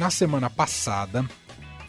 [0.00, 1.28] na semana passada,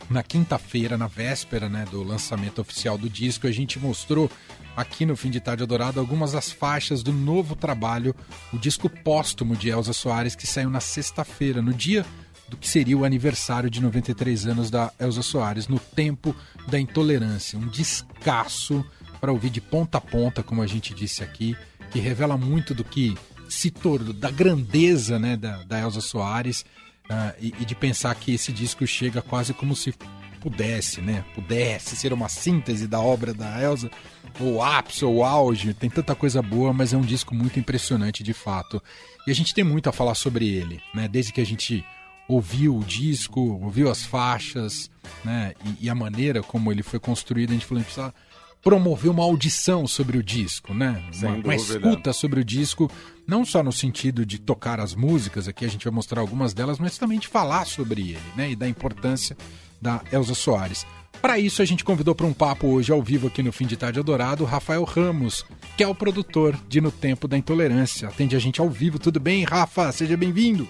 [0.10, 4.30] na quinta-feira, na véspera né, do lançamento oficial do disco, a gente mostrou
[4.76, 8.14] aqui no Fim de Tarde Adorado algumas das faixas do novo trabalho,
[8.52, 12.06] o disco póstumo de Elza Soares, que saiu na sexta-feira, no dia
[12.50, 16.36] do que seria o aniversário de 93 anos da Elza Soares, no tempo
[16.68, 17.58] da intolerância.
[17.58, 18.86] Um descasso
[19.22, 21.56] para ouvir de ponta a ponta, como a gente disse aqui,
[21.90, 23.18] que revela muito do que
[23.48, 26.66] se tornou, da grandeza né, da, da Elza Soares
[27.12, 29.94] uh, e, e de pensar que esse disco chega quase como se
[30.40, 31.24] pudesse, né?
[31.36, 33.92] Pudesse ser uma síntese da obra da Elsa,
[34.40, 38.34] ou ápice ou auge, tem tanta coisa boa, mas é um disco muito impressionante de
[38.34, 38.82] fato.
[39.28, 41.08] E a gente tem muito a falar sobre ele, né?
[41.08, 41.86] Desde que a gente
[42.28, 44.90] ouviu o disco, ouviu as faixas,
[45.24, 45.54] né?
[45.64, 48.14] E, e a maneira como ele foi construído, a gente falou, a gente precisa
[48.62, 51.04] promover uma audição sobre o disco, né?
[51.16, 52.90] Uma, uma, escuta sobre o disco,
[53.28, 56.80] não só no sentido de tocar as músicas, aqui a gente vai mostrar algumas delas,
[56.80, 58.52] mas também de falar sobre ele, né?
[58.52, 59.36] E da importância
[59.82, 60.86] da Elza Soares.
[61.22, 63.78] Para isso, a gente convidou para um papo hoje ao vivo aqui no Fim de
[63.78, 65.46] Tarde Adorado, Rafael Ramos,
[65.78, 68.08] que é o produtor de No Tempo da Intolerância.
[68.08, 68.98] Atende a gente ao vivo.
[68.98, 69.92] Tudo bem, Rafa?
[69.92, 70.68] Seja bem-vindo.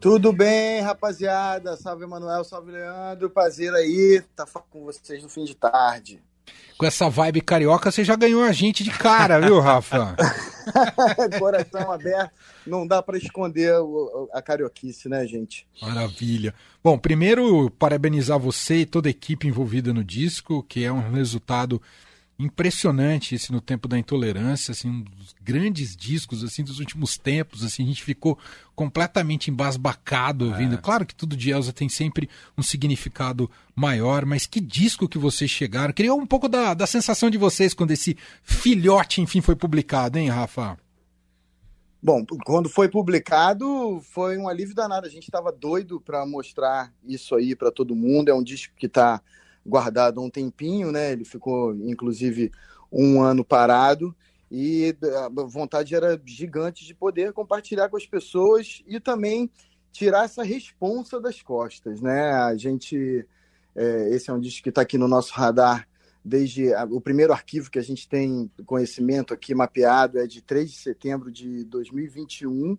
[0.00, 1.78] Tudo bem, rapaziada?
[1.78, 3.30] Salve, Manuel, salve, Leandro.
[3.30, 6.22] Prazer aí estar tá com vocês no fim de tarde.
[6.76, 10.16] Com essa vibe carioca, você já ganhou a gente de cara, viu, Rafa?
[11.38, 12.32] Coração aberto
[12.66, 13.72] não dá para esconder
[14.32, 15.66] a carioquice, né, gente?
[15.80, 16.54] Maravilha.
[16.82, 21.80] Bom, primeiro, parabenizar você e toda a equipe envolvida no disco, que é um resultado
[22.38, 27.62] impressionante esse no tempo da intolerância, assim, um dos grandes discos assim dos últimos tempos,
[27.62, 28.38] assim, a gente ficou
[28.74, 30.74] completamente embasbacado ouvindo.
[30.74, 30.78] É.
[30.78, 35.50] Claro que tudo de Elsa tem sempre um significado maior, mas que disco que vocês
[35.50, 35.94] chegaram.
[35.94, 40.28] Criou um pouco da, da sensação de vocês quando esse filhote, enfim, foi publicado, hein,
[40.28, 40.76] Rafa?
[42.02, 45.06] Bom, quando foi publicado, foi um alívio danado.
[45.06, 48.28] A gente estava doido para mostrar isso aí para todo mundo.
[48.28, 49.22] É um disco que está
[49.64, 51.12] guardado um tempinho, né?
[51.12, 52.52] Ele ficou, inclusive,
[52.92, 54.14] um ano parado.
[54.50, 59.50] E a vontade era gigante de poder compartilhar com as pessoas e também
[59.90, 62.30] tirar essa responsa das costas, né?
[62.32, 63.26] A gente,
[63.74, 65.88] é, esse é um disco que está aqui no nosso radar
[66.24, 70.70] desde a, o primeiro arquivo que a gente tem conhecimento aqui mapeado é de 3
[70.70, 72.78] de setembro de 2021,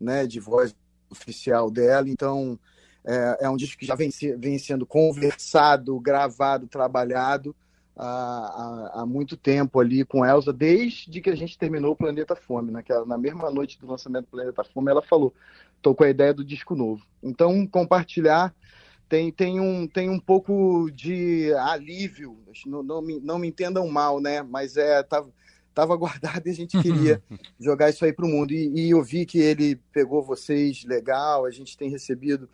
[0.00, 0.74] né, de voz
[1.10, 2.08] oficial dela.
[2.08, 2.58] Então,
[3.06, 7.54] é, é um disco que já vem, vem sendo conversado, gravado, trabalhado
[7.96, 12.34] há, há, há, muito tempo ali com Elsa, desde que a gente terminou o Planeta
[12.34, 12.70] Fome.
[12.70, 15.34] Naquela, né, na mesma noite do lançamento do Planeta Fome, ela falou:
[15.76, 17.04] estou com a ideia do disco novo.
[17.22, 18.54] Então, compartilhar
[19.08, 24.20] tem, tem, um, tem um pouco de alívio, não, não, me, não me entendam mal,
[24.20, 24.42] né?
[24.42, 25.30] Mas é, tava,
[25.74, 27.22] tava guardado e a gente queria
[27.60, 28.52] jogar isso aí para o mundo.
[28.52, 32.48] E, e eu vi que ele pegou vocês legal, a gente tem recebido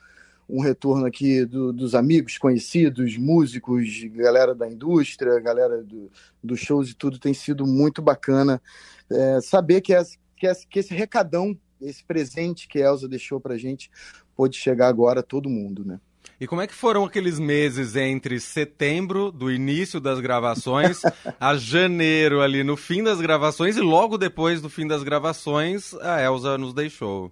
[0.52, 6.10] um retorno aqui do, dos amigos, conhecidos, músicos, galera da indústria, galera do,
[6.42, 8.60] dos shows e tudo, tem sido muito bacana
[9.10, 10.02] é, saber que, é,
[10.36, 13.90] que, é, que esse recadão, esse presente que a Elza deixou para gente,
[14.34, 16.00] pôde chegar agora a todo mundo, né?
[16.38, 21.02] E como é que foram aqueles meses entre setembro, do início das gravações,
[21.38, 26.22] a janeiro ali no fim das gravações e logo depois do fim das gravações a
[26.22, 27.30] Elsa nos deixou?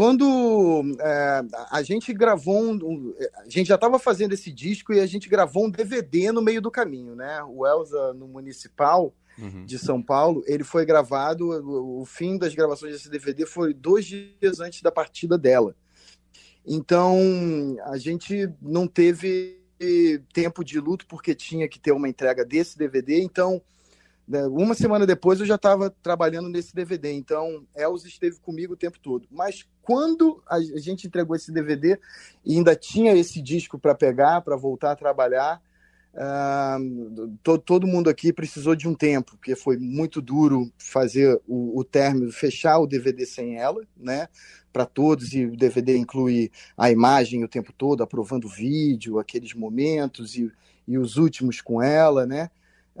[0.00, 5.04] Quando é, a gente gravou, um, a gente já estava fazendo esse disco e a
[5.04, 7.42] gente gravou um DVD no meio do caminho, né?
[7.42, 9.66] O Elsa no Municipal uhum.
[9.66, 14.06] de São Paulo, ele foi gravado, o, o fim das gravações desse DVD foi dois
[14.06, 15.76] dias antes da partida dela.
[16.66, 19.60] Então, a gente não teve
[20.32, 23.20] tempo de luto porque tinha que ter uma entrega desse DVD.
[23.20, 23.60] Então,
[24.50, 27.12] uma semana depois eu já estava trabalhando nesse DVD.
[27.12, 29.26] Então, Elza esteve comigo o tempo todo.
[29.30, 31.98] Mas quando a gente entregou esse DVD
[32.44, 35.60] e ainda tinha esse disco para pegar, para voltar a trabalhar,
[36.12, 41.78] Uh, todo, todo mundo aqui precisou de um tempo, porque foi muito duro fazer o,
[41.78, 44.28] o término, fechar o DVD sem ela, né?
[44.72, 49.54] Para todos, e o DVD inclui a imagem o tempo todo, aprovando o vídeo, aqueles
[49.54, 50.50] momentos e,
[50.86, 52.50] e os últimos com ela, né?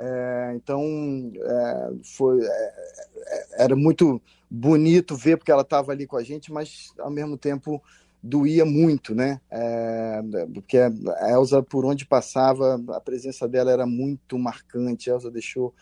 [0.02, 0.82] É, então,
[1.36, 4.20] é, foi, é, é era muito
[4.50, 7.82] bonito ver porque ela estava ali com a gente, mas ao mesmo tempo
[8.22, 9.40] doía muito, né?
[9.50, 10.22] É,
[10.54, 15.10] porque a Elsa, por onde passava, a presença dela era muito marcante.
[15.10, 15.74] A Elsa deixou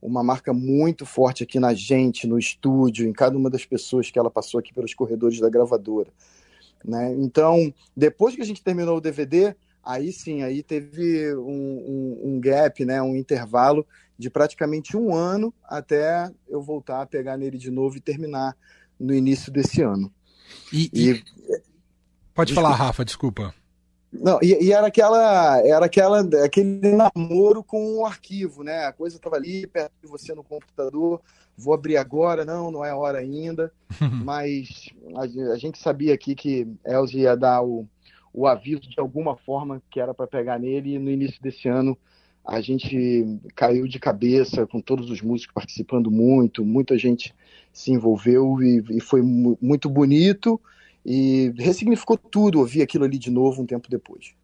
[0.00, 4.18] uma marca muito forte aqui na gente, no estúdio, em cada uma das pessoas que
[4.18, 6.10] ela passou aqui pelos corredores da gravadora.
[6.84, 7.14] Né?
[7.14, 12.40] Então, depois que a gente terminou o DVD, aí sim, aí teve um, um, um
[12.40, 13.02] gap, né?
[13.02, 13.86] um intervalo
[14.18, 18.56] de praticamente um ano até eu voltar a pegar nele de novo e terminar
[18.98, 20.12] no início desse ano.
[20.72, 21.24] E, e...
[22.34, 22.54] Pode desculpa.
[22.54, 23.54] falar, Rafa, desculpa.
[24.12, 28.86] Não, e, e, era aquela, era aquela, aquele namoro com o arquivo, né?
[28.86, 31.20] A coisa estava ali perto de você no computador.
[31.56, 33.72] Vou abrir agora, não, não é hora ainda.
[34.24, 37.88] Mas a, a, gente sabia aqui que Elza ia dar o,
[38.34, 40.94] o aviso de alguma forma que era para pegar nele.
[40.94, 41.96] E no início desse ano
[42.44, 47.34] a gente caiu de cabeça com todos os músicos participando muito, muita gente
[47.72, 50.60] se envolveu e, e foi muito bonito
[51.06, 54.34] e ressignificou tudo ouvir aquilo ali de novo um tempo depois.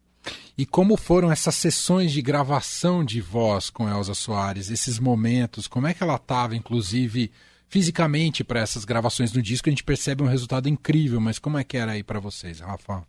[0.57, 5.67] E como foram essas sessões de gravação de voz com Elza Soares, esses momentos?
[5.67, 7.31] Como é que ela estava, inclusive,
[7.67, 9.69] fisicamente para essas gravações do disco?
[9.69, 13.03] A gente percebe um resultado incrível, mas como é que era aí para vocês, Rafa?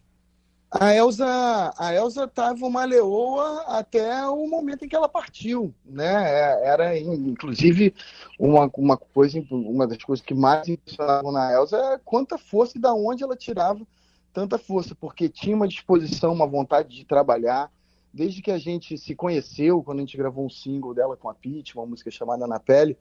[0.74, 6.06] A Elsa, a Elsa estava uma leoa até o momento em que ela partiu, né?
[6.06, 7.94] É, era inclusive
[8.38, 12.80] uma, uma coisa, uma das coisas que mais impressionavam na Elsa é quanta força e
[12.80, 13.86] da onde ela tirava
[14.32, 17.70] tanta força, porque tinha uma disposição, uma vontade de trabalhar.
[18.14, 21.34] Desde que a gente se conheceu, quando a gente gravou um single dela com a
[21.34, 22.96] Pete, uma música chamada Na Pele,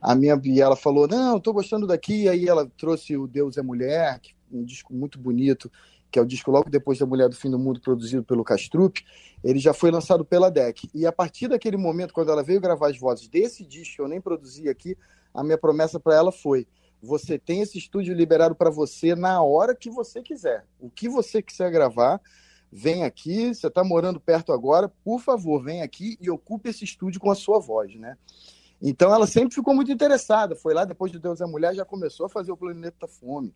[0.00, 2.28] a minha e ela falou: "Não, estou gostando daqui".
[2.28, 4.20] Aí ela trouxe o Deus é Mulher,
[4.52, 5.70] um disco muito bonito
[6.10, 8.98] que é o disco logo depois da Mulher do Fim do Mundo, produzido pelo Castrup,
[9.42, 10.88] ele já foi lançado pela DEC.
[10.94, 14.20] E a partir daquele momento, quando ela veio gravar as vozes desse disco, eu nem
[14.20, 14.96] produzi aqui,
[15.34, 16.66] a minha promessa para ela foi:
[17.02, 20.66] você tem esse estúdio liberado para você na hora que você quiser.
[20.80, 22.20] O que você quiser gravar,
[22.70, 23.54] vem aqui.
[23.54, 27.34] Você está morando perto agora, por favor, vem aqui e ocupe esse estúdio com a
[27.34, 28.16] sua voz, né?
[28.80, 30.54] Então ela sempre ficou muito interessada.
[30.54, 33.54] Foi lá depois de Deus é Mulher, já começou a fazer o Planeta Fome.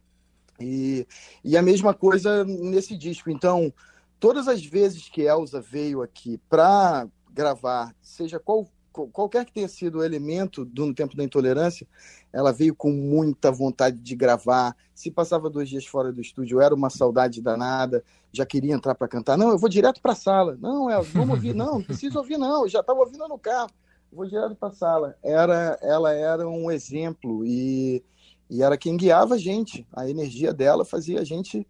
[0.61, 1.07] E,
[1.43, 3.31] e a mesma coisa nesse disco.
[3.31, 3.73] Então,
[4.19, 8.69] todas as vezes que Elsa veio aqui para gravar, seja qual,
[9.13, 11.87] qualquer que tenha sido o elemento do No Tempo da Intolerância,
[12.33, 14.77] ela veio com muita vontade de gravar.
[14.95, 19.09] Se passava dois dias fora do estúdio, era uma saudade danada, já queria entrar para
[19.09, 19.39] cantar.
[19.39, 20.59] Não, eu vou direto para a sala.
[20.61, 21.55] Não, Elsa, vamos ouvir.
[21.55, 22.65] Não, não preciso ouvir, não.
[22.65, 23.71] Eu já estava ouvindo no carro.
[24.13, 25.17] Vou direto para a sala.
[25.23, 28.03] Era, ela era um exemplo e
[28.51, 29.87] e era quem guiava a gente.
[29.93, 31.67] A energia dela fazia a gente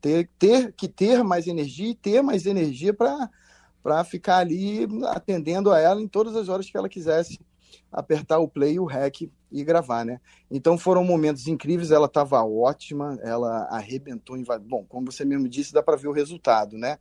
[0.00, 5.78] ter, ter que ter mais energia e ter mais energia para ficar ali atendendo a
[5.78, 7.38] ela em todas as horas que ela quisesse
[7.92, 10.18] apertar o play, o rec e gravar, né?
[10.50, 15.74] Então foram momentos incríveis, ela estava ótima, ela arrebentou em bom, como você mesmo disse,
[15.74, 16.98] dá para ver o resultado, né?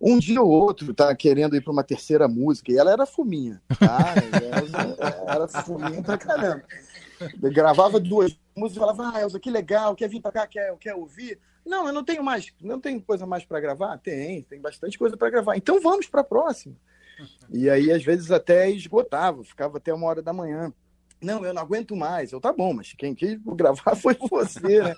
[0.00, 3.62] Um dia ou outro tá querendo ir para uma terceira música e ela era fuminha,
[3.78, 4.14] tá?
[5.22, 6.64] Ela era fuminha pra caramba.
[7.52, 10.94] Gravava duas músicas e falava, ah, Elza, que legal, quer vir para cá, quer, quer
[10.94, 11.38] ouvir?
[11.64, 13.98] Não, eu não tenho mais, não tenho coisa mais para gravar?
[13.98, 15.56] Tem, tem bastante coisa para gravar.
[15.56, 16.76] Então vamos para a próxima.
[17.50, 20.72] E aí, às vezes, até esgotava, ficava até uma hora da manhã.
[21.20, 22.32] Não, eu não aguento mais.
[22.32, 24.94] Eu, tá bom, mas quem quis gravar foi você, né?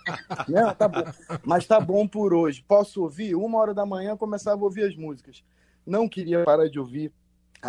[0.49, 1.05] não, tá bom.
[1.45, 2.65] Mas tá bom por hoje.
[2.67, 3.35] Posso ouvir?
[3.35, 5.45] Uma hora da manhã começava a ouvir as músicas.
[5.87, 7.13] Não queria parar de ouvir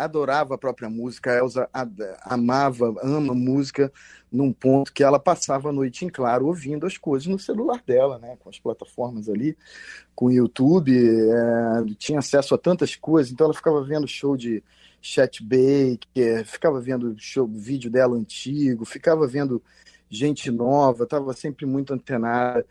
[0.04, 1.68] adorava a própria música, a Elza
[2.22, 3.92] amava, ama música,
[4.30, 8.18] num ponto que ela passava a noite em claro ouvindo as coisas no celular dela,
[8.18, 9.56] né, com as plataformas ali,
[10.14, 14.62] com o YouTube, é, tinha acesso a tantas coisas, então ela ficava vendo show de
[15.00, 19.62] Chet Baker, ficava vendo show, vídeo dela antigo, ficava vendo
[20.08, 22.66] gente nova, estava sempre muito antenada.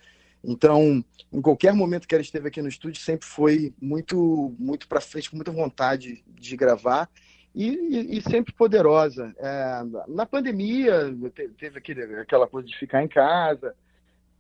[0.48, 1.04] Então,
[1.34, 5.30] em qualquer momento que ela esteve aqui no estúdio, sempre foi muito, muito para frente,
[5.30, 7.10] com muita vontade de gravar
[7.54, 9.34] e, e, e sempre poderosa.
[9.40, 11.16] É, na pandemia,
[11.58, 13.76] teve aquele, aquela coisa de ficar em casa,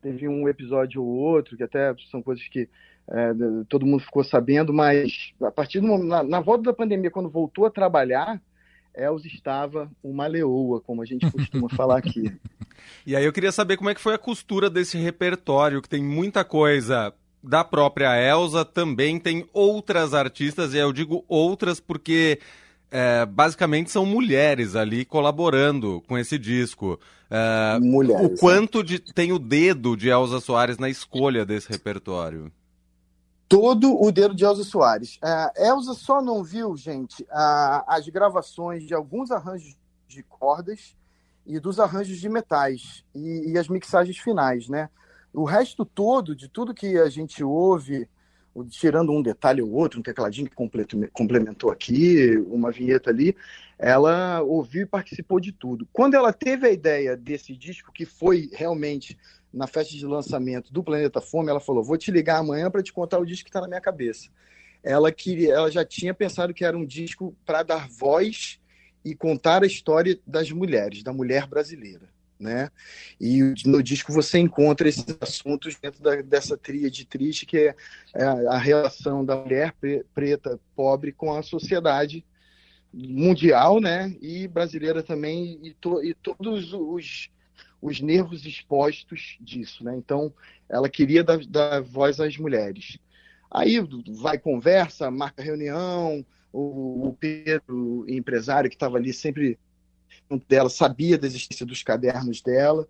[0.02, 2.70] teve um episódio ou outro, que até são coisas que
[3.10, 3.34] é,
[3.68, 7.30] todo mundo ficou sabendo, mas a partir do momento, na, na volta da pandemia, quando
[7.30, 8.42] voltou a trabalhar,
[8.96, 12.32] Els estava uma leoa, como a gente costuma falar aqui.
[13.06, 16.04] E aí eu queria saber como é que foi a costura desse repertório, que tem
[16.04, 22.40] muita coisa da própria Elsa, também tem outras artistas, e eu digo outras porque
[22.92, 27.00] é, basicamente são mulheres ali colaborando com esse disco.
[27.30, 32.52] É, mulheres, o quanto de, tem o dedo de Elsa Soares na escolha desse repertório?
[33.56, 35.18] Todo o dedo de Elza Soares.
[35.24, 37.26] É, Elza só não viu, gente,
[37.88, 39.78] as gravações de alguns arranjos
[40.10, 40.94] de cordas
[41.46, 44.90] e dos arranjos de metais e, e, as mixagens finais, né?
[45.34, 48.10] O resto todo, de tudo que a gente ouve,
[48.72, 53.38] tirando um detalhe ou outro, um tecladinho que complementou aqui, uma vinheta ali,
[53.80, 55.88] ela ouviu e participou de tudo.
[55.94, 59.18] Quando ela teve a ideia desse disco, que foi realmente
[59.56, 62.92] na festa de lançamento do Planeta Fome, ela falou: Vou te ligar amanhã para te
[62.92, 64.30] contar o disco que está na minha cabeça.
[64.84, 68.60] Ela, queria, ela já tinha pensado que era um disco para dar voz
[69.04, 72.08] e contar a história das mulheres, da mulher brasileira.
[72.40, 72.70] né?
[73.20, 77.76] E no disco você encontra esses assuntos dentro da, dessa tríade triste que é,
[78.14, 79.74] é a relação da mulher
[80.14, 82.26] preta pobre com a sociedade
[82.94, 84.16] mundial, né?
[84.22, 87.30] E brasileira também e, to, e todos os,
[87.86, 89.96] os nervos expostos disso, né?
[89.96, 90.34] Então
[90.68, 92.98] ela queria dar, dar voz às mulheres.
[93.52, 93.80] Aí
[94.20, 99.60] vai conversa, marca reunião, o, o Pedro, empresário que estava ali sempre
[100.48, 102.88] dela, sabia da existência dos cadernos dela.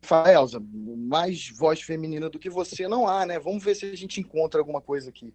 [0.00, 3.40] Fala, Elza, mais voz feminina do que você não há, né?
[3.40, 5.34] Vamos ver se a gente encontra alguma coisa aqui.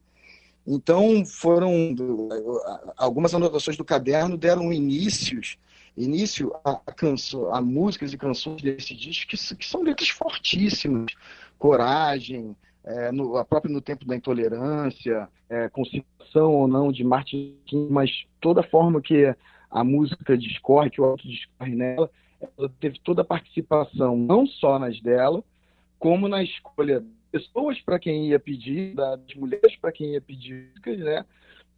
[0.65, 1.95] Então, foram
[2.95, 5.57] algumas anotações do caderno deram inícios,
[5.97, 11.13] início a, canso, a músicas e canções desse disco que, que são letras fortíssimas,
[11.57, 17.55] coragem, é, no, a própria no tempo da intolerância, é, conciliação ou não de Martin
[17.65, 19.35] King, mas toda forma que
[19.69, 22.09] a música discorre, que o auto discorre nela,
[22.57, 25.43] ela teve toda a participação, não só nas dela,
[25.99, 30.71] como na escolha das pessoas para quem ia pedir, das mulheres para quem ia pedir,
[30.85, 31.23] né?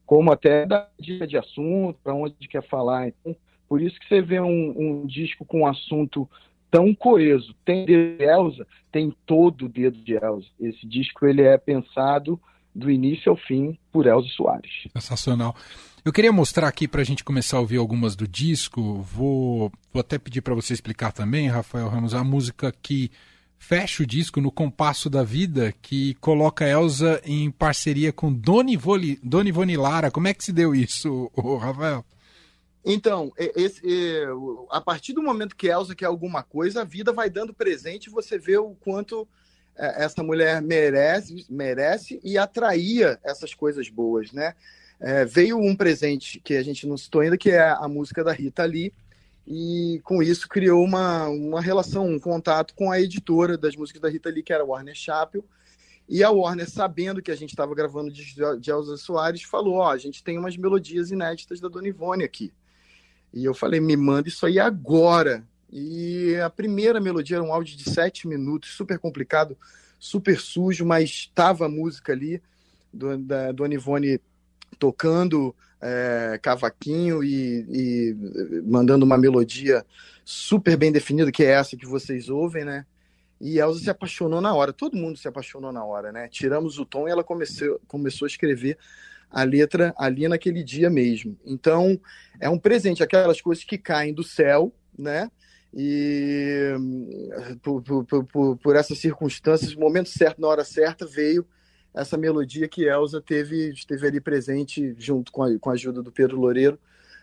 [0.05, 3.08] como até da dica de assunto, para onde quer falar.
[3.08, 3.36] Então,
[3.74, 6.30] por isso que você vê um, um disco com um assunto
[6.70, 7.56] tão coeso.
[7.65, 10.48] Tem dedo de Elsa, tem todo o dedo de Elsa.
[10.60, 12.39] Esse disco ele é pensado
[12.75, 14.72] do início ao fim por Elza Soares.
[14.94, 15.56] Sensacional.
[16.06, 19.01] Eu queria mostrar aqui para a gente começar a ouvir algumas do disco.
[19.01, 23.10] Vou, vou até pedir para você explicar também, Rafael Ramos, a música que
[23.58, 29.77] fecha o disco no Compasso da Vida, que coloca Elza em parceria com Doni Ivone
[29.77, 30.12] Lara.
[30.12, 32.06] Como é que se deu isso, Rafael?
[32.86, 33.82] Então, esse,
[34.70, 38.12] a partir do momento que Elza quer alguma coisa, a vida vai dando presente e
[38.12, 39.28] você vê o quanto
[39.75, 44.54] é, essa mulher merece, merece e atraía essas coisas boas, né?
[45.00, 48.32] É, veio um presente que a gente não citou ainda, que é a música da
[48.32, 48.94] Rita Lee,
[49.46, 54.10] e com isso criou uma, uma relação, um contato com a editora das músicas da
[54.10, 55.44] Rita Lee, que era Warner Chappell,
[56.08, 59.88] e a Warner, sabendo que a gente estava gravando de, de Elza Soares, falou, ó,
[59.88, 62.54] oh, a gente tem umas melodias inéditas da Dona Ivone aqui.
[63.34, 65.44] E eu falei, me manda isso aí agora.
[65.72, 69.58] E a primeira melodia era um áudio de sete minutos, super complicado,
[70.00, 72.42] super sujo, mas estava a música ali,
[72.94, 74.22] do, da Dona Ivone
[74.78, 79.86] tocando é, cavaquinho e, e, mandando uma melodia
[80.24, 82.86] super bem definida, que é essa que vocês ouvem, né?
[83.42, 86.30] E Elza se apaixonou na hora, todo mundo se apaixonou na hora, né?
[86.30, 88.78] Tiramos o tom e ela comecei, começou a escrever
[89.34, 91.36] a letra ali naquele dia mesmo.
[91.44, 92.00] Então,
[92.40, 95.30] é um presente, aquelas coisas que caem do céu, né?
[95.74, 96.75] E
[97.63, 101.46] por, por, por, por essas circunstâncias, no momento certo, na hora certa, veio
[101.96, 106.12] essa melodia que Elza teve, esteve ali presente junto com a, com a ajuda do
[106.12, 106.80] Pedro Loureiro,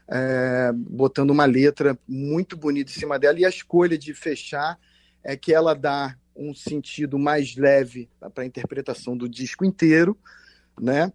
[0.09, 3.39] é, botando uma letra muito bonita em cima dela.
[3.39, 4.77] E a escolha de fechar
[5.23, 10.19] é que ela dá um sentido mais leve para a interpretação do disco inteiro,
[10.81, 11.13] né?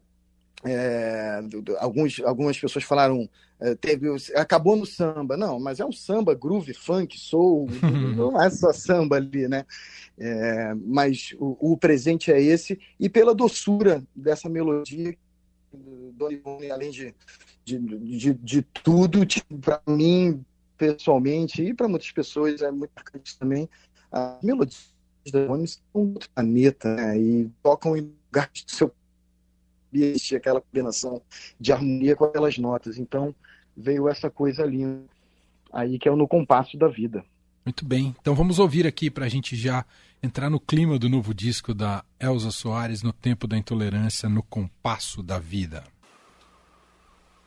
[0.66, 1.42] É,
[1.80, 3.30] alguns, algumas pessoas falaram
[3.60, 7.68] é, teve, acabou no samba, não, mas é um samba, groove, funk, soul,
[8.16, 9.66] não é só samba ali, né?
[10.18, 15.16] É, mas o, o, presente é esse, e pela doçura dessa melodia,
[16.14, 17.16] Dona Ivone, além de,
[17.64, 20.44] de, de, de tudo, tipo, para mim,
[20.78, 23.70] pessoalmente, e para muitas pessoas, é muito marcante também,
[24.12, 24.94] as melodias
[25.32, 27.18] da Ivone são outro planeta, né?
[27.18, 28.94] E tocam em lugares do seu
[29.96, 31.22] ambiente, aquela combinação
[31.60, 32.98] de harmonia com aquelas notas.
[32.98, 33.34] Então
[33.76, 35.04] veio essa coisa linda
[35.72, 37.24] aí que é o No Compasso da Vida.
[37.66, 39.84] Muito bem, então vamos ouvir aqui para a gente já
[40.22, 45.24] entrar no clima do novo disco da Elza Soares, No Tempo da Intolerância, No Compasso
[45.24, 45.84] da Vida.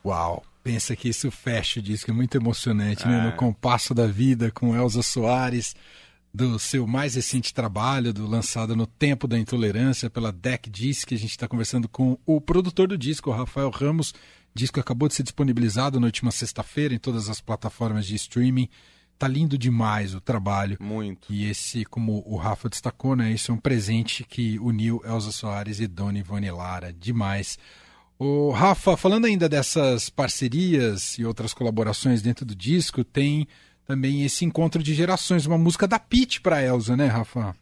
[0.03, 3.07] Uau, pensa que isso fecha o disco, é muito emocionante, é.
[3.07, 3.25] né?
[3.25, 3.37] No.
[3.37, 5.73] Compasso da Vida, com Elza Soares
[6.33, 11.11] do seu mais recente trabalho, do lançado no Tempo da Intolerância pela Deck Disc.
[11.11, 14.11] A gente está conversando com o produtor do disco, Rafael Ramos.
[14.11, 14.13] O
[14.53, 18.69] disco acabou de ser disponibilizado na última sexta-feira em todas as plataformas de streaming.
[19.17, 20.77] Tá lindo demais o trabalho.
[20.79, 21.33] Muito.
[21.33, 23.31] E esse, como o Rafa destacou, né?
[23.31, 26.93] Isso é um presente que uniu Elza Soares e Dona Ivone Lara.
[26.93, 27.59] Demais.
[28.17, 33.47] O Rafa, falando ainda dessas parcerias e outras colaborações dentro do disco, tem
[33.89, 37.55] também esse encontro de gerações, uma música da Pete para Elsa, né, Rafa?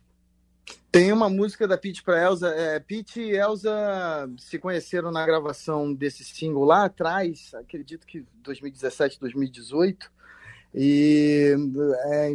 [0.91, 2.50] Tem uma música da Pete para Elsa.
[2.50, 9.22] É, Pete e Elsa se conheceram na gravação desse single lá atrás, acredito que 2017,
[9.22, 10.12] 2018.
[10.75, 11.55] E
[12.07, 12.29] é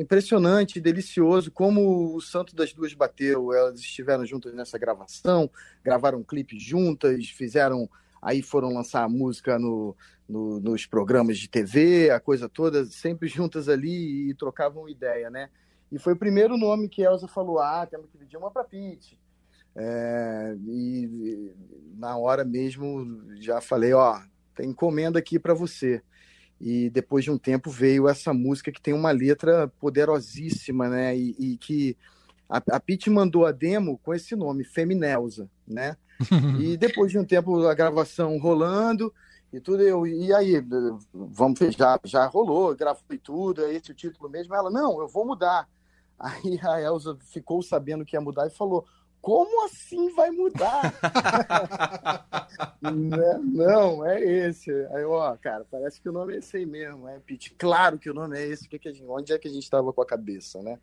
[0.00, 3.52] impressionante, delicioso como o santo das duas bateu.
[3.52, 5.50] Elas estiveram juntas nessa gravação,
[5.82, 7.90] gravaram um clipe juntas, fizeram
[8.22, 9.96] aí foram lançar a música no,
[10.28, 15.50] no, nos programas de TV, a coisa toda, sempre juntas ali e trocavam ideia, né?
[15.90, 19.20] E foi o primeiro nome que Elza falou: ah, temos que pedir uma para Pete.
[19.74, 21.52] É, e,
[21.96, 24.20] na hora mesmo já falei: ó,
[24.54, 26.00] tem encomenda aqui para você.
[26.60, 31.16] E depois de um tempo veio essa música que tem uma letra poderosíssima, né?
[31.16, 31.96] E, e que
[32.52, 35.96] a, a Pete mandou a demo com esse nome, Feminelza, né?
[36.60, 39.12] e depois de um tempo a gravação rolando
[39.50, 40.62] e tudo, eu, e aí,
[41.12, 44.54] vamos ver, já, já rolou, gravei tudo, é esse o título mesmo.
[44.54, 45.66] Ela, não, eu vou mudar.
[46.18, 48.86] Aí a Elza ficou sabendo que ia mudar e falou:
[49.20, 50.92] como assim vai mudar?
[52.82, 53.40] Né?
[53.44, 54.70] não, é esse.
[54.70, 57.54] Aí, ó, cara, parece que o nome é esse aí mesmo, é Pete.
[57.54, 59.92] Claro que o nome é esse, que que gente, onde é que a gente estava
[59.92, 60.78] com a cabeça, né?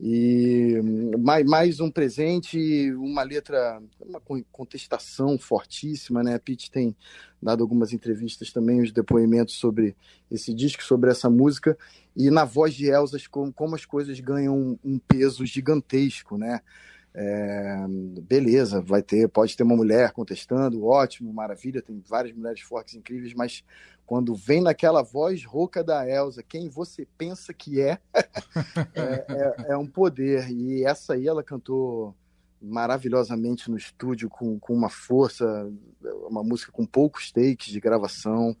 [0.00, 0.80] E
[1.18, 6.36] mais, mais um presente, uma letra, uma contestação fortíssima, né?
[6.36, 6.94] A Pete tem
[7.42, 9.96] dado algumas entrevistas também, os depoimentos sobre
[10.30, 11.76] esse disco, sobre essa música,
[12.16, 16.60] e na voz de Elsa, como, como as coisas ganham um peso gigantesco, né?
[17.14, 17.84] É,
[18.22, 23.34] beleza, vai ter, pode ter uma mulher contestando, ótimo, maravilha, tem várias mulheres fortes, incríveis,
[23.34, 23.64] mas
[24.08, 27.98] quando vem naquela voz rouca da Elsa, quem você pensa que é,
[28.94, 30.50] é, é, é, um poder.
[30.50, 32.16] E essa aí ela cantou
[32.60, 35.70] maravilhosamente no estúdio, com, com uma força,
[36.26, 38.56] uma música com poucos takes de gravação.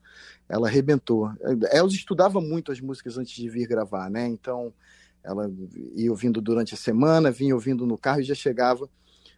[0.46, 1.32] Ela arrebentou.
[1.72, 4.26] Elsa estudava muito as músicas antes de vir gravar, né?
[4.26, 4.72] Então
[5.28, 5.52] ela
[5.94, 8.88] ia ouvindo durante a semana, vinha ouvindo no carro e já chegava,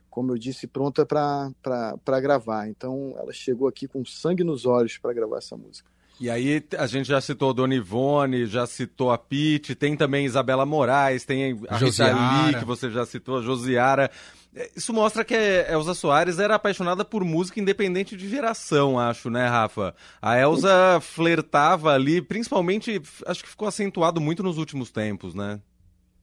[0.09, 2.68] como eu disse, pronta para gravar.
[2.68, 5.90] Então ela chegou aqui com sangue nos olhos para gravar essa música.
[6.20, 10.66] E aí a gente já citou Dona Ivone, já citou a Pete, tem também Isabela
[10.66, 12.12] Moraes, tem a Josiara.
[12.12, 14.11] Rita Lee, que você já citou, a Josiara.
[14.54, 19.30] É, isso mostra que a Elza Soares era apaixonada por música independente de geração, acho,
[19.30, 19.94] né, Rafa?
[20.20, 25.59] A Elza flertava ali, principalmente, acho que ficou acentuado muito nos últimos tempos, né?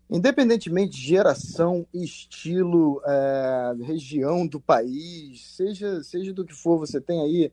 [0.09, 7.21] Independentemente de geração, estilo, é, região do país, seja, seja do que for, você tem
[7.21, 7.51] aí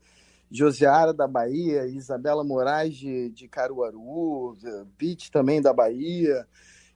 [0.50, 4.56] Josiara da Bahia, Isabela Moraes de, de Caruaru,
[4.96, 6.46] Pete também da Bahia,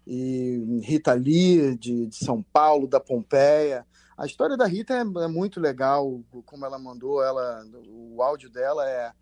[0.06, 3.84] e Rita Lee de, de, São Paulo, da Pompeia.
[4.16, 8.88] A história da Rita é, é, muito legal, como ela mandou, ela, o áudio dela
[8.88, 9.12] é,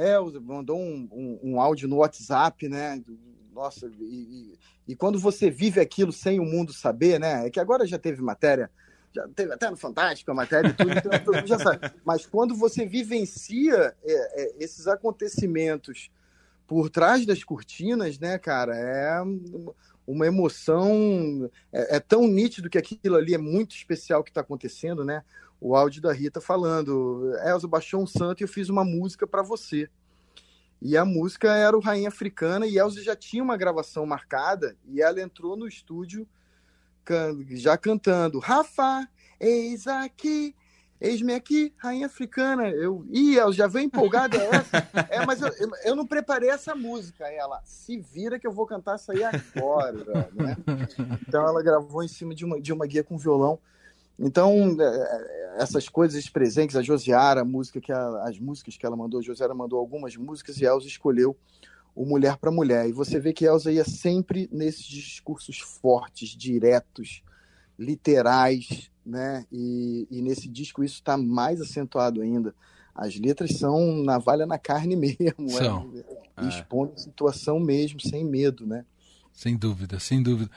[0.00, 3.02] é mandou um, um, um áudio no WhatsApp, né?
[3.52, 4.58] Nossa, e, e,
[4.88, 7.46] e, quando você vive aquilo sem o mundo saber, né?
[7.46, 8.70] É que agora já teve matéria,
[9.12, 11.92] já teve até no Fantástico a matéria e tudo, então já sabe.
[12.04, 16.10] Mas quando você vivencia é, é, esses acontecimentos
[16.66, 19.20] por trás das cortinas, né, cara, é
[20.06, 25.04] uma emoção, é, é tão nítido que aquilo ali é muito especial que está acontecendo,
[25.04, 25.22] né?
[25.60, 29.42] O áudio da Rita falando, Elza baixou um santo e eu fiz uma música para
[29.42, 29.88] você.
[30.80, 35.02] E a música era o Rainha Africana e Elza já tinha uma gravação marcada e
[35.02, 36.26] ela entrou no estúdio
[37.50, 40.54] já cantando Rafa, eis aqui,
[41.00, 42.68] eis-me aqui, Rainha Africana.
[42.68, 44.88] Eu, Ih, ela já vem empolgada é essa.
[45.10, 45.50] É, mas eu,
[45.84, 47.26] eu não preparei essa música.
[47.26, 49.92] Ela, se vira que eu vou cantar isso aí agora.
[50.32, 50.56] Né?
[51.26, 53.58] Então ela gravou em cima de uma, de uma guia com violão.
[54.20, 58.84] Então, é, é, essas coisas presentes, a Josiara, a música que a, as músicas que
[58.84, 61.34] ela mandou, a Josiara mandou algumas músicas e a Elza escolheu
[61.94, 62.86] o Mulher para Mulher.
[62.86, 67.22] E você vê que a Elza ia sempre nesses discursos fortes, diretos,
[67.78, 69.46] literais, né?
[69.50, 72.54] E, e nesse disco isso está mais acentuado ainda.
[72.94, 75.90] As letras são navalha na carne mesmo, são.
[76.36, 78.84] É, expondo a situação mesmo, sem medo, né?
[79.32, 80.50] Sem dúvida, sem dúvida.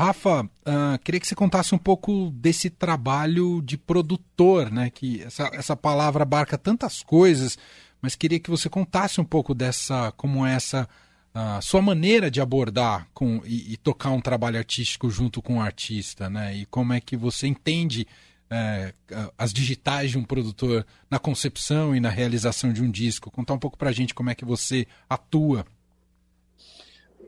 [0.00, 4.88] Rafa, uh, queria que você contasse um pouco desse trabalho de produtor, né?
[4.88, 7.58] Que essa, essa palavra abarca tantas coisas,
[8.00, 10.88] mas queria que você contasse um pouco dessa, como é essa
[11.34, 15.60] uh, sua maneira de abordar com, e, e, tocar um trabalho artístico junto com o
[15.60, 16.56] artista, né?
[16.56, 18.06] E como é que você entende
[18.50, 23.30] uh, as digitais de um produtor na concepção e na realização de um disco.
[23.30, 25.66] Contar um pouco para a gente como é que você atua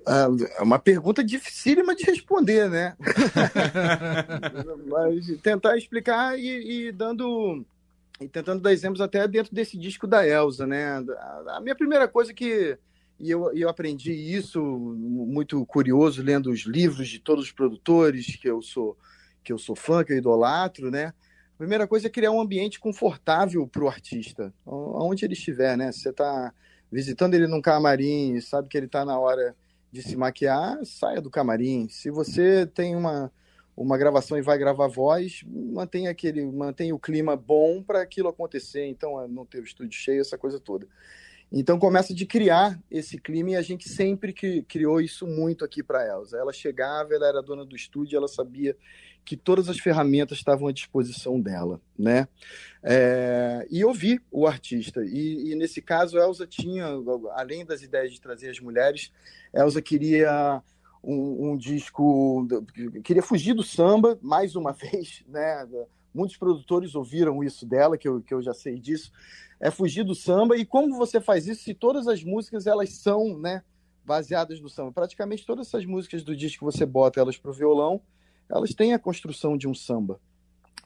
[0.06, 2.96] é uma pergunta dificílima de responder, né?
[4.86, 7.64] Mas tentar explicar e, e, dando
[8.20, 11.04] e tentando dar exemplos até dentro desse disco da Elsa, né?
[11.48, 12.76] A, minha primeira coisa que
[13.20, 18.48] e eu, eu aprendi isso muito curioso lendo os livros de todos os produtores que
[18.48, 18.96] eu sou
[19.44, 21.12] que eu sou fã, que eu idolatro, né?
[21.54, 25.90] A primeira coisa é criar um ambiente confortável para o artista, aonde ele estiver, né?
[25.92, 26.52] Você está
[26.90, 29.56] visitando ele num camarim, sabe que ele está na hora
[29.92, 31.86] de se maquiar, saia do camarim.
[31.90, 33.30] Se você tem uma,
[33.76, 38.86] uma gravação e vai gravar voz, mantém aquele, mantém o clima bom para aquilo acontecer.
[38.86, 40.88] Então, é, não ter o estúdio cheio, essa coisa toda.
[41.52, 45.82] Então começa de criar esse clima e a gente sempre que criou isso muito aqui
[45.82, 46.38] para Elsa.
[46.38, 48.74] Ela chegava, ela era dona do estúdio, ela sabia
[49.22, 52.26] que todas as ferramentas estavam à disposição dela, né?
[52.82, 55.04] É, e ouvir o artista.
[55.04, 56.86] E, e, nesse caso, Elsa tinha,
[57.34, 59.12] além das ideias de trazer as mulheres,
[59.54, 60.62] Elsa queria
[61.04, 62.46] um, um disco,
[63.04, 65.68] queria fugir do samba mais uma vez, né?
[66.14, 69.10] Muitos produtores ouviram isso dela, que eu, que eu já sei disso.
[69.58, 70.56] É fugir do samba.
[70.56, 73.62] E como você faz isso se todas as músicas elas são, né?
[74.04, 74.92] Baseadas no samba.
[74.92, 78.00] Praticamente todas essas músicas do disco que você bota elas para o violão,
[78.48, 80.20] elas têm a construção de um samba.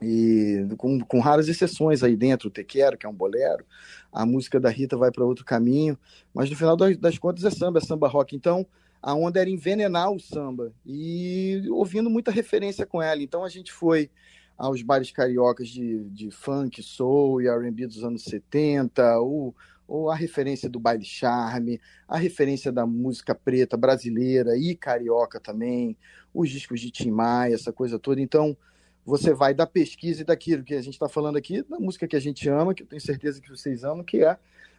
[0.01, 3.65] E com, com raras exceções aí dentro, o Tequero, que é um bolero,
[4.13, 5.99] a música da Rita vai para outro caminho,
[6.35, 8.37] mas no final das, das contas é samba, é samba rock.
[8.37, 8.67] Então,
[9.03, 13.23] a onda era envenenar o samba e ouvindo muita referência com ela.
[13.23, 14.11] Então, a gente foi
[14.57, 19.55] aos bares cariocas de, de funk, soul e R&B dos anos 70, ou,
[19.87, 25.97] ou a referência do baile charme, a referência da música preta brasileira e carioca também,
[26.33, 28.21] os discos de Tim Maia, essa coisa toda.
[28.21, 28.57] Então,
[29.05, 32.17] você vai da pesquisa e daquilo que a gente está falando aqui, da música que
[32.17, 34.37] a gente ama, que eu tenho certeza que vocês amam, que é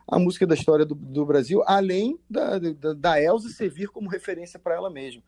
[0.07, 4.59] a música da história do, do Brasil, além da, da, da Elza servir como referência
[4.59, 5.21] para ela mesma.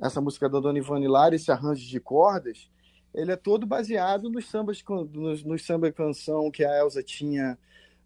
[0.00, 2.68] Essa música da Dona Ivone Lara, esse arranjo de cordas,
[3.14, 7.56] ele é todo baseado nos sambas, nos, nos samba canção que a Elza tinha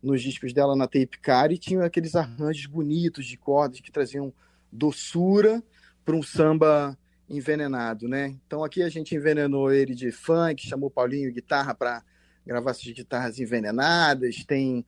[0.02, 4.32] nos discos dela na Tape Car e tinha aqueles arranjos bonitos de cordas que traziam
[4.70, 5.62] doçura
[6.04, 6.96] para um samba
[7.28, 8.36] envenenado, né?
[8.46, 12.02] Então aqui a gente envenenou ele de funk, chamou Paulinho guitarra para
[12.46, 14.84] gravar essas guitarras envenenadas, tem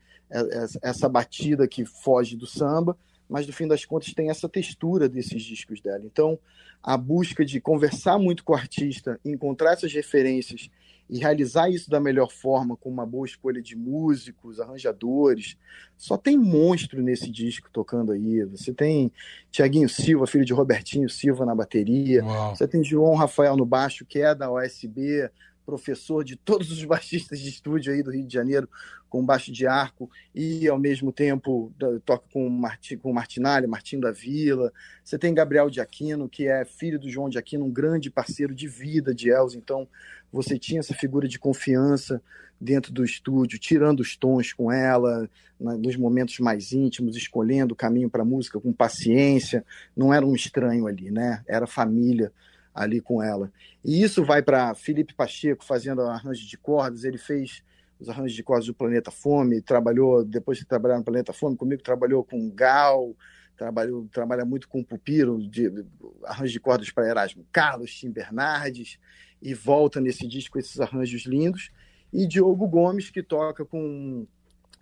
[0.83, 2.96] essa batida que foge do samba,
[3.31, 6.03] mas no fim das contas tem essa textura desses discos dela.
[6.05, 6.38] Então
[6.83, 10.69] a busca de conversar muito com o artista, encontrar essas referências
[11.09, 15.57] e realizar isso da melhor forma, com uma boa escolha de músicos, arranjadores.
[15.97, 18.45] Só tem monstro nesse disco tocando aí.
[18.45, 19.11] Você tem
[19.51, 22.25] Tiaguinho Silva, filho de Robertinho Silva na bateria.
[22.25, 22.55] Uau.
[22.55, 25.29] Você tem João Rafael no baixo, que é da OSB
[25.70, 28.68] professor de todos os baixistas de estúdio aí do Rio de Janeiro,
[29.09, 31.72] com baixo de arco, e ao mesmo tempo
[32.04, 34.72] toca com o, Martinalha, Martinho da Vila.
[35.04, 38.54] Você tem Gabriel de Aquino, que é filho do João de Aquino, um grande parceiro
[38.54, 39.56] de vida de Elza.
[39.56, 39.87] Então,
[40.33, 42.22] você tinha essa figura de confiança
[42.61, 45.28] dentro do estúdio, tirando os tons com ela,
[45.59, 49.64] nos momentos mais íntimos, escolhendo o caminho para a música com paciência.
[49.96, 51.42] Não era um estranho ali, né?
[51.48, 52.33] Era família
[52.74, 53.52] ali com ela.
[53.85, 57.62] E isso vai para Felipe Pacheco fazendo arranjos de cordas, ele fez
[57.98, 61.83] os arranjos de cordas do Planeta Fome, trabalhou, depois de trabalhar no Planeta Fome, comigo
[61.83, 63.14] trabalhou com Gal,
[63.56, 65.85] trabalhou, trabalha muito com Pupiro, de,
[66.24, 68.98] arranjos de cordas para Erasmo Carlos, Tim Bernardes,
[69.42, 71.70] e volta nesse disco esses arranjos lindos.
[72.12, 74.26] E Diogo Gomes, que toca com,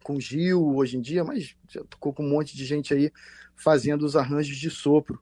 [0.03, 3.11] com Gil hoje em dia, mas já tocou com um monte de gente aí
[3.57, 5.21] fazendo os arranjos de sopro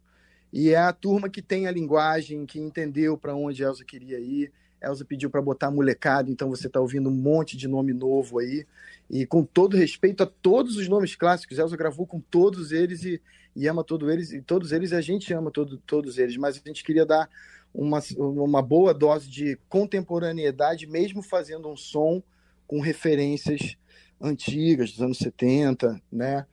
[0.53, 4.53] e é a turma que tem a linguagem, que entendeu para onde Elza queria ir.
[4.81, 8.67] Elza pediu para botar molecada, então você está ouvindo um monte de nome novo aí.
[9.09, 13.21] E com todo respeito a todos os nomes clássicos, Elza gravou com todos eles e,
[13.55, 16.69] e ama todos eles, e todos eles a gente ama todo, todos eles, mas a
[16.69, 17.29] gente queria dar
[17.73, 22.23] uma, uma boa dose de contemporaneidade, mesmo fazendo um som
[22.67, 23.77] com referências
[24.21, 26.47] antigas, dos anos 70, né,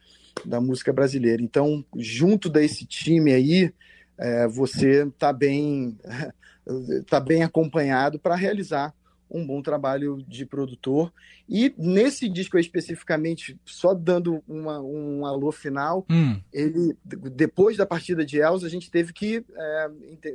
[0.46, 1.41] da música brasileira.
[1.41, 3.74] Então, junto desse time aí,
[4.17, 5.98] é, você está bem,
[7.10, 8.93] tá bem acompanhado para realizar
[9.34, 11.12] um bom trabalho de produtor.
[11.50, 16.39] E nesse disco especificamente, só dando uma, um alô final, hum.
[16.54, 19.89] ele depois da partida de Elza, a gente teve que é,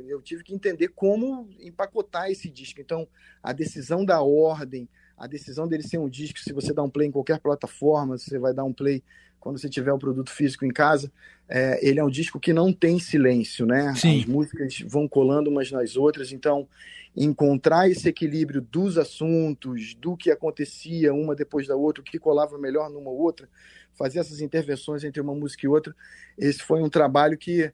[0.07, 2.81] eu tive que entender como empacotar esse disco.
[2.81, 3.07] Então,
[3.41, 7.07] a decisão da ordem, a decisão dele ser um disco, se você dá um play
[7.07, 9.01] em qualquer plataforma, você vai dar um play
[9.39, 11.11] quando você tiver o produto físico em casa,
[11.47, 13.93] é, ele é um disco que não tem silêncio, né?
[13.95, 14.19] Sim.
[14.19, 16.67] As músicas vão colando umas nas outras, então
[17.15, 22.57] encontrar esse equilíbrio dos assuntos, do que acontecia uma depois da outra, o que colava
[22.57, 23.49] melhor numa ou outra,
[23.93, 25.95] fazer essas intervenções entre uma música e outra,
[26.37, 27.71] esse foi um trabalho que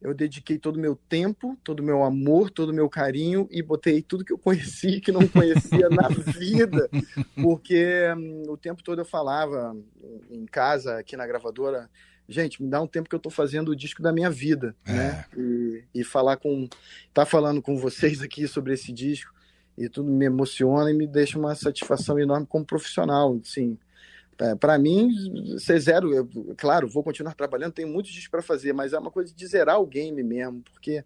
[0.00, 3.60] eu dediquei todo o meu tempo, todo o meu amor, todo o meu carinho e
[3.62, 6.08] botei tudo que eu conheci que não conhecia na
[6.38, 6.88] vida,
[7.34, 9.76] porque hum, o tempo todo eu falava
[10.30, 11.90] em casa, aqui na gravadora,
[12.28, 14.92] gente, me dá um tempo que eu estou fazendo o disco da minha vida, é.
[14.92, 15.24] né?
[15.36, 16.68] E, e falar com,
[17.12, 19.34] tá falando com vocês aqui sobre esse disco
[19.76, 23.76] e tudo me emociona e me deixa uma satisfação enorme como profissional, assim
[24.40, 25.10] é, para mim,
[25.58, 29.10] ser zero, eu, claro, vou continuar trabalhando, tenho muitos discos para fazer, mas é uma
[29.10, 31.04] coisa de zerar o game mesmo, porque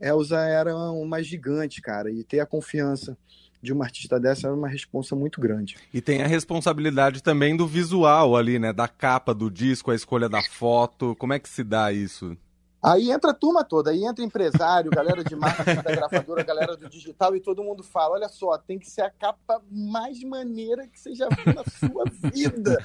[0.00, 3.16] Elza era uma gigante, cara, e ter a confiança
[3.62, 5.76] de uma artista dessa era uma responsa muito grande.
[5.92, 8.72] E tem a responsabilidade também do visual ali, né?
[8.72, 11.16] Da capa do disco, a escolha da foto.
[11.16, 12.36] Como é que se dá isso?
[12.84, 16.86] Aí entra a turma toda, aí entra empresário, galera de marketing da gravadora, galera do
[16.86, 21.00] digital, e todo mundo fala: olha só, tem que ser a capa mais maneira que
[21.00, 22.76] você já viu na sua vida.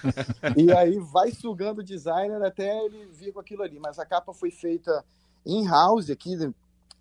[0.55, 3.77] E aí vai sugando o designer até ele vir com aquilo ali.
[3.77, 5.03] Mas a capa foi feita
[5.45, 6.37] in-house aqui,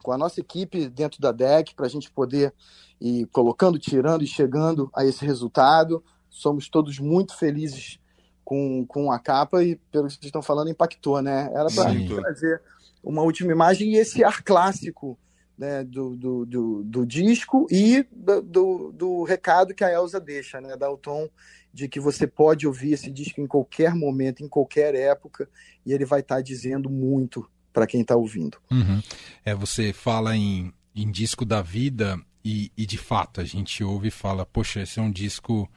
[0.03, 2.53] com a nossa equipe dentro da DEC, para a gente poder
[3.01, 6.03] ir colocando, tirando e chegando a esse resultado.
[6.29, 8.01] Somos todos muito felizes
[8.49, 11.51] com, com a capa e, pelo que vocês estão falando, impactou, né?
[11.53, 12.63] Era para trazer
[13.05, 15.19] uma última imagem e esse ar clássico
[15.59, 20.79] né, do, do, do, do, disco e do, do, recado que a Elsa deixa, né,
[20.79, 21.29] dá o tom
[21.75, 25.47] de que você pode ouvir esse disco em qualquer momento, em qualquer época,
[25.85, 28.57] e ele vai estar tá dizendo muito para quem está ouvindo.
[28.71, 29.03] Uhum.
[29.45, 34.09] É, você fala em, em disco da vida e, e, de fato a gente ouve
[34.09, 35.69] e fala, poxa, esse é um disco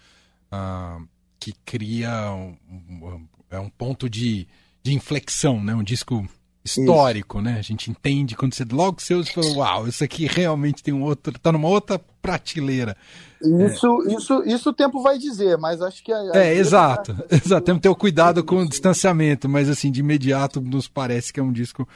[0.54, 1.06] uh,
[1.42, 4.48] que cria um, um, é um ponto de,
[4.84, 5.74] de inflexão, né?
[5.74, 6.24] um disco
[6.64, 7.44] histórico, isso.
[7.44, 7.58] né?
[7.58, 11.02] A gente entende quando você logo você usa, fala, uau, isso aqui realmente tem um
[11.02, 12.96] outro, tá numa outra prateleira.
[13.42, 14.14] Isso, é.
[14.14, 17.26] isso, isso o tempo vai dizer, mas acho que a, a é exato, tá...
[17.36, 17.66] exato.
[17.66, 21.40] Temos que ter o cuidado com o distanciamento, mas assim de imediato nos parece que
[21.40, 21.90] é um disco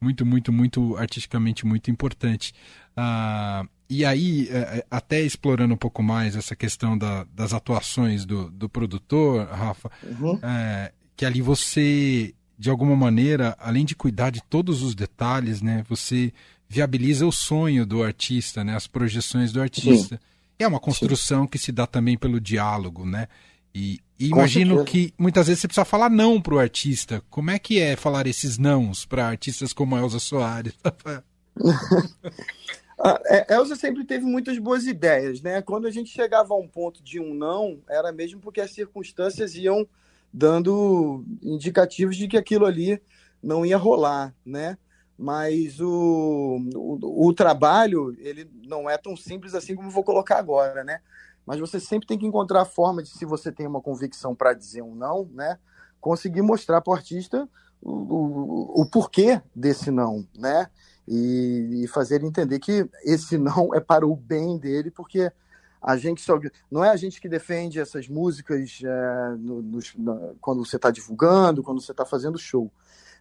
[0.00, 2.52] muito, muito, muito artisticamente muito importante.
[2.96, 8.24] Ah, e aí, é, é, até explorando um pouco mais essa questão da, das atuações
[8.24, 10.38] do, do produtor, Rafa, uhum.
[10.42, 15.84] é, que ali você de alguma maneira, além de cuidar de todos os detalhes, né,
[15.88, 16.32] você
[16.68, 20.16] viabiliza o sonho do artista, né, as projeções do artista.
[20.16, 20.22] Sim.
[20.58, 21.48] É uma construção Sim.
[21.48, 23.28] que se dá também pelo diálogo, né?
[23.72, 27.22] E, e imagino que muitas vezes você precisa falar não para o artista.
[27.30, 30.74] Como é que é falar esses nãos para artistas como a Elza Soares?
[32.98, 35.62] a é, Elza sempre teve muitas boas ideias, né?
[35.62, 39.54] Quando a gente chegava a um ponto de um não, era mesmo porque as circunstâncias
[39.54, 39.88] iam
[40.32, 43.00] dando indicativos de que aquilo ali
[43.42, 44.76] não ia rolar, né?
[45.16, 50.84] Mas o, o, o, trabalho, ele não é tão simples assim como vou colocar agora,
[50.84, 51.00] né?
[51.44, 54.54] Mas você sempre tem que encontrar a forma de, se você tem uma convicção para
[54.54, 55.58] dizer um não, né?
[56.00, 57.48] Conseguir mostrar para o artista
[57.80, 60.68] o, o, porquê desse não, né?
[61.10, 65.32] E, e fazer ele entender que esse não é para o bem dele, porque
[65.80, 66.38] a gente só
[66.70, 71.62] não é a gente que defende essas músicas é, no, na, quando você está divulgando,
[71.62, 72.70] quando você está fazendo show.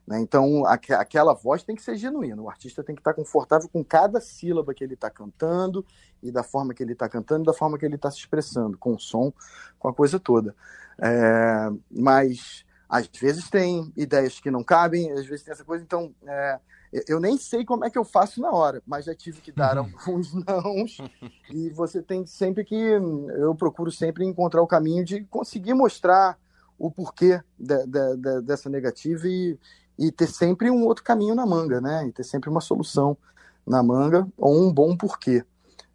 [0.08, 0.20] Né?
[0.22, 2.42] Então, aqu aquela voz tem que ser genuína.
[2.42, 5.86] O artista tem que estar tá confortável com cada sílaba que ele está cantando
[6.24, 8.96] e da forma que ele está cantando, da forma que ele está se expressando, com
[8.96, 9.34] o som,
[9.78, 10.56] com a coisa toda.
[11.00, 15.84] É, mas às vezes tem ideias que não cabem, às vezes tem essa coisa.
[15.84, 16.60] Então, é,
[17.08, 19.78] eu nem sei como é que eu faço na hora, mas já tive que dar
[19.78, 19.84] uhum.
[19.84, 20.98] alguns nãos.
[21.52, 22.76] e você tem sempre que.
[22.76, 26.38] Eu procuro sempre encontrar o caminho de conseguir mostrar
[26.78, 29.58] o porquê de, de, de, dessa negativa e,
[29.98, 32.08] e ter sempre um outro caminho na manga, né?
[32.08, 33.18] E ter sempre uma solução
[33.66, 35.44] na manga ou um bom porquê,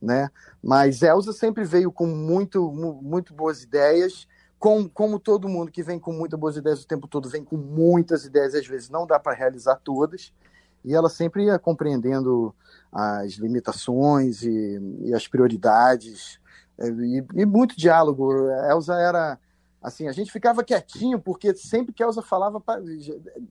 [0.00, 0.31] né?
[0.62, 4.28] Mas Elsa sempre veio com muito, muito boas ideias.
[4.62, 7.57] Com, como todo mundo que vem com muitas boas ideias o tempo todo, vem com
[7.57, 10.33] muitas ideias, às vezes não dá para realizar todas
[10.85, 12.55] e ela sempre ia compreendendo
[12.92, 16.38] as limitações e, e as prioridades
[16.79, 18.31] é, e, e, muito diálogo.
[18.51, 19.37] A Elsa era
[19.83, 22.62] assim, a gente ficava quietinho porque sempre que a Elsa falava,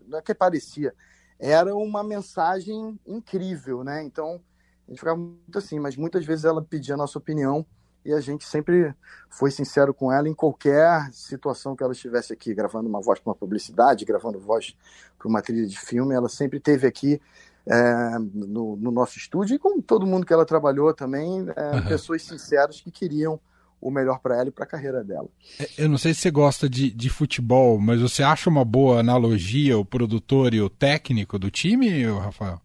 [0.07, 0.95] não é que parecia,
[1.37, 4.01] era uma mensagem incrível, né?
[4.01, 4.41] Então
[4.87, 7.65] a gente ficava muito assim, mas muitas vezes ela pedia a nossa opinião
[8.03, 8.93] e a gente sempre
[9.29, 13.31] foi sincero com ela em qualquer situação que ela estivesse aqui, gravando uma voz para
[13.31, 14.75] uma publicidade, gravando voz
[15.17, 17.21] para uma trilha de filme, ela sempre teve aqui
[17.65, 21.85] é, no, no, nosso estúdio e com todo mundo que ela trabalhou também, é, uhum.
[21.87, 23.39] pessoas sinceras que queriam
[23.79, 25.27] o melhor para ela e para a carreira dela.
[25.59, 28.99] É, eu não sei se você gosta de, de futebol, mas você acha uma boa
[28.99, 32.61] analogia o produtor e o técnico do time, Rafael?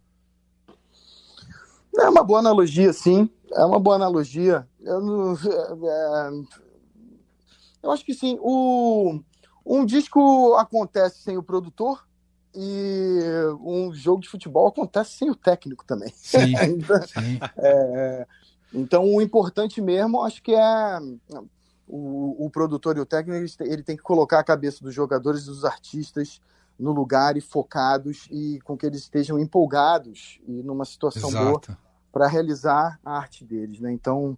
[1.98, 3.30] É uma boa analogia, sim.
[3.52, 4.66] É uma boa analogia.
[4.80, 6.30] Eu, não, é,
[7.82, 8.38] eu acho que sim.
[8.40, 9.20] O,
[9.64, 12.06] um disco acontece sem o produtor
[12.54, 13.20] e
[13.60, 16.12] um jogo de futebol acontece sem o técnico também.
[16.14, 17.38] Sim, então, sim.
[17.58, 18.26] É,
[18.72, 20.98] então, o importante mesmo, acho que é
[21.86, 25.46] o, o, produtor e o técnico, ele tem que colocar a cabeça dos jogadores e
[25.46, 26.40] dos artistas
[26.78, 31.72] no lugar e focados e com que eles estejam empolgados e numa situação Exato.
[31.72, 33.92] boa para realizar a arte deles, né?
[33.92, 34.36] Então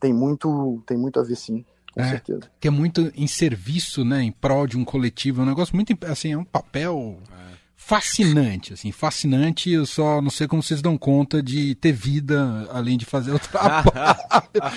[0.00, 2.50] tem muito tem muito a ver sim, com é, certeza.
[2.58, 5.96] Que é muito em serviço, né, em prol de um coletivo, é um negócio muito
[6.06, 7.51] assim, é um papel é
[7.84, 9.70] fascinante, assim, fascinante.
[9.70, 13.38] Eu só não sei como vocês dão conta de ter vida além de fazer o
[13.40, 13.90] trabalho.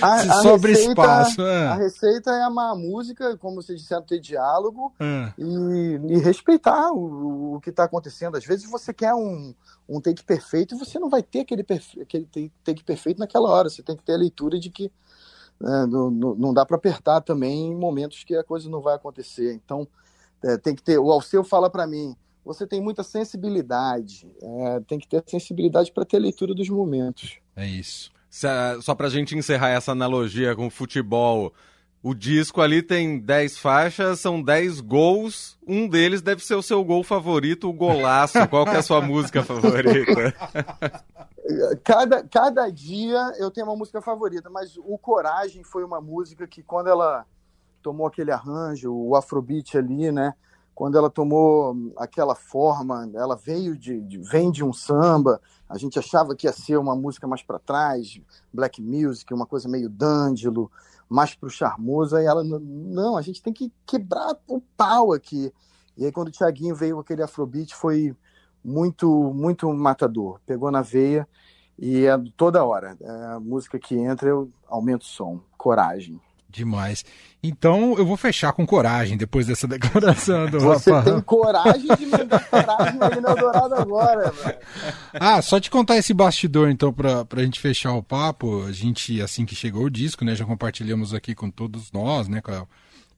[0.02, 1.42] a, sobre receita, espaço.
[1.44, 1.68] É.
[1.68, 5.32] A receita é amar a música, como vocês disseram, ter diálogo é.
[5.38, 8.38] e, e, respeitar o, o que está acontecendo.
[8.38, 9.54] Às vezes você quer um,
[9.88, 12.28] um take perfeito e você não vai ter aquele, perfe aquele
[12.64, 13.70] take perfeito naquela hora.
[13.70, 14.92] Você tem que ter a leitura de que
[15.62, 19.54] é, não, não, dá para apertar também em momentos que a coisa não vai acontecer.
[19.54, 19.88] Então,
[20.44, 20.98] é, tem que ter.
[20.98, 22.16] O Alceu fala para mim:
[22.46, 27.40] você tem muita sensibilidade, é, tem que ter sensibilidade para ter leitura dos momentos.
[27.56, 28.12] É isso.
[28.82, 31.54] Só para a gente encerrar essa analogia com o futebol,
[32.04, 35.58] o disco ali tem 10 faixas, são 10 gols.
[35.66, 38.48] Um deles deve ser o seu gol favorito, o golaço.
[38.48, 40.36] Qual que é a sua música favorita?
[41.84, 46.62] Cada, cada dia eu tenho uma música favorita, mas o Coragem foi uma música que
[46.62, 47.26] quando ela
[47.82, 50.34] tomou aquele arranjo, o afrobeat ali, né?
[50.76, 55.42] Quando ela tomou aquela forma, ela veio de, de vem de um samba.
[55.70, 58.20] A gente achava que ia ser uma música mais para trás,
[58.54, 60.70] black music, uma coisa meio D'Angelo,
[61.08, 62.20] mais para o charmoso.
[62.20, 65.50] E ela não, a gente tem que quebrar o pau aqui.
[65.96, 68.14] E aí quando o Thiaguinho veio aquele afrobeat foi
[68.62, 70.42] muito muito matador.
[70.46, 71.26] Pegou na veia
[71.80, 72.98] e é toda hora.
[73.00, 75.40] É a música que entra eu aumento o som.
[75.58, 76.20] Coragem.
[76.56, 77.04] Demais.
[77.44, 81.12] Então eu vou fechar com coragem depois dessa declaração do Você Rafa.
[81.12, 84.58] tem coragem de mandar coragem aí no Eldorado agora, velho.
[85.14, 88.64] Ah, só te contar esse bastidor então pra, pra gente fechar o papo.
[88.64, 92.40] A gente, assim que chegou o disco, né, já compartilhamos aqui com todos nós, né,
[92.42, 92.66] com a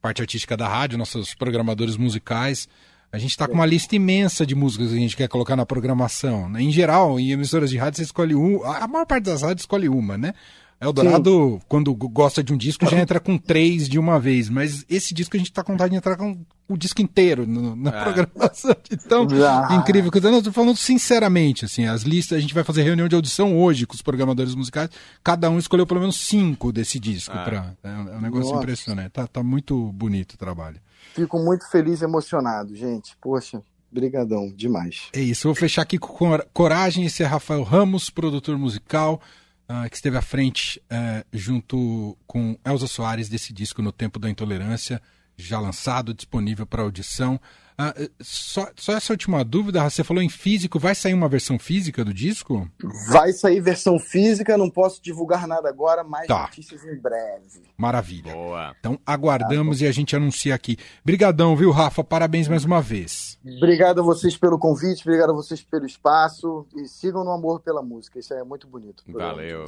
[0.02, 2.68] parte artística da rádio, nossos programadores musicais.
[3.12, 5.66] A gente está com uma lista imensa de músicas que a gente quer colocar na
[5.66, 6.50] programação.
[6.50, 6.64] Né?
[6.64, 8.64] Em geral, em emissoras de rádio, você escolhe um.
[8.66, 10.34] A maior parte das rádios escolhe uma, né?
[10.80, 11.66] Eldorado, Sim.
[11.68, 14.50] quando gosta de um disco, já entra com três de uma vez.
[14.50, 16.38] Mas esse disco a gente tá com vontade de entrar com
[16.68, 18.04] o disco inteiro no, na é.
[18.04, 18.76] programação.
[18.92, 19.76] Então, ah.
[19.76, 20.12] incrível.
[20.14, 23.88] Eu tô falando sinceramente, assim, as listas, a gente vai fazer reunião de audição hoje
[23.88, 24.90] com os programadores musicais.
[25.24, 27.36] Cada um escolheu pelo menos cinco desse disco.
[27.36, 27.44] É.
[27.44, 28.64] Pra, é, é um negócio Nossa.
[28.64, 29.10] impressionante.
[29.10, 30.80] Tá, tá muito bonito o trabalho.
[31.16, 33.18] Fico muito feliz e emocionado, gente.
[33.20, 33.62] Poxa,
[33.92, 35.08] brigadão, demais.
[35.14, 37.06] É isso, vou fechar aqui com Coragem.
[37.06, 39.20] Esse é Rafael Ramos, produtor musical
[39.70, 44.30] uh, que esteve à frente uh, junto com Elza Soares desse disco No Tempo da
[44.30, 45.02] Intolerância,
[45.38, 47.40] já lançado, disponível para audição.
[47.80, 52.04] Uh, só, só, essa última dúvida, você falou em físico, vai sair uma versão física
[52.04, 52.68] do disco?
[53.12, 56.42] Vai sair versão física, não posso divulgar nada agora, mais tá.
[56.42, 57.62] notícias em breve.
[57.78, 58.34] Maravilha.
[58.34, 58.76] Boa.
[58.80, 60.76] Então aguardamos tá e a gente anuncia aqui.
[61.06, 62.04] Brigadão, viu, Rafa?
[62.04, 63.38] Parabéns mais uma vez.
[63.46, 67.84] Obrigado a vocês pelo convite, obrigado a vocês pelo espaço e sigam no amor pela
[67.84, 69.04] música, isso é muito bonito.
[69.08, 69.68] Valeu.